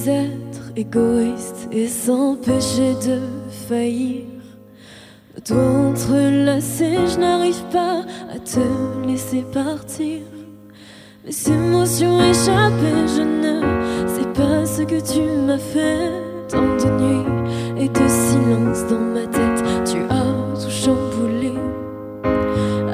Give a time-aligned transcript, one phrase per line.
[0.00, 3.20] les êtres égoïstes et s'empêcher de
[3.68, 4.24] faillir.
[5.34, 8.02] Nos doigts entrelacés, je n'arrive pas
[8.32, 8.60] à te
[9.06, 10.20] laisser partir.
[11.24, 16.10] Mes émotions échappées, je ne sais pas ce que tu m'as fait.
[16.48, 21.52] Tant de nuit et de silence dans ma tête, tu as tout chamboulé.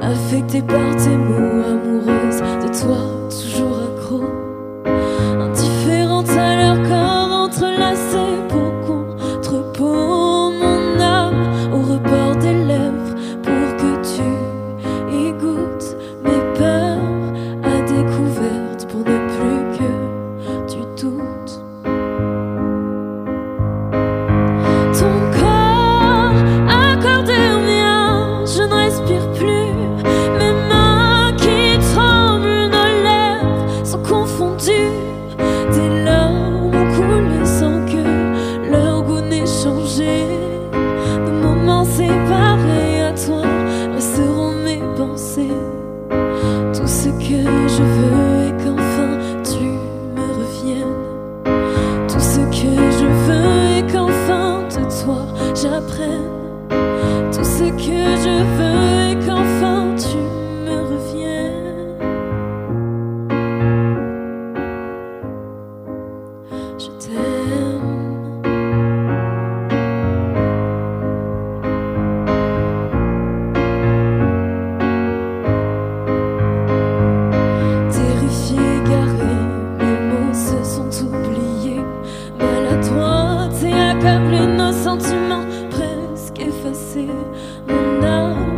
[0.02, 2.98] Affecté par tes mots amoureuses de toi,
[3.30, 3.75] toujours
[55.98, 56.45] morgen
[87.68, 88.55] Oh no.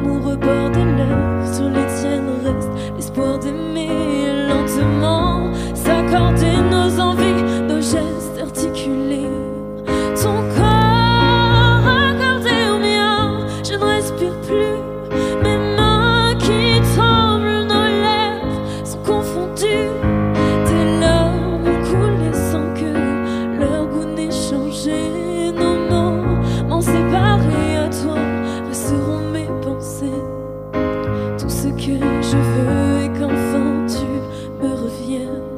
[35.18, 35.57] again.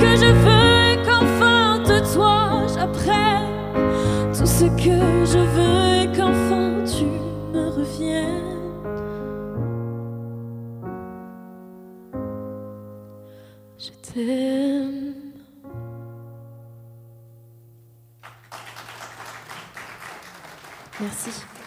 [0.00, 3.48] que je veux et qu'enfin de toi j'apprenne
[4.36, 4.98] tout ce que
[5.32, 7.04] je veux et qu'enfin tu
[7.52, 8.48] me reviennes.
[13.78, 15.14] Je t'aime.
[21.00, 21.57] Merci.